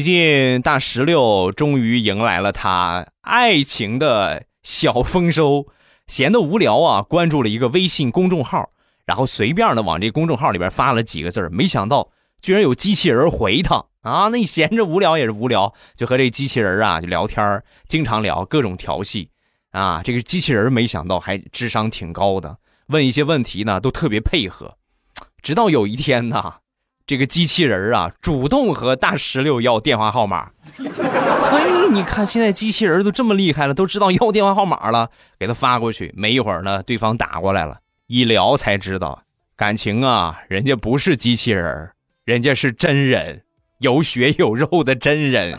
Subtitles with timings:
[0.00, 5.66] 最近大石榴终于迎来了他爱情的小丰收，
[6.06, 8.70] 闲得无聊啊，关注了一个微信公众号，
[9.04, 12.08] 然后随便的往这公众号里边发了几个字没想到
[12.40, 14.28] 居然有机器人回他啊！
[14.32, 19.28] 那你闲着无聊也是无聊，就和这机器人啊就聊天经常聊各种调戏
[19.72, 20.00] 啊。
[20.02, 22.56] 这个机器人没想到还智商挺高的，
[22.86, 24.78] 问一些问题呢都特别配合，
[25.42, 26.54] 直到有一天呢。
[27.10, 30.52] 这个机器人啊，主动和大石榴要电话号码。
[30.78, 36.14] 哎，你看现在机器人都这么厉害了，都知道要电话号码了，给他发过去。
[36.16, 39.24] 没一会儿呢，对方打过来了，一聊才知道，
[39.56, 41.90] 感情啊，人家不是机器人，
[42.24, 43.42] 人家是真人，
[43.80, 45.58] 有血有肉的真人。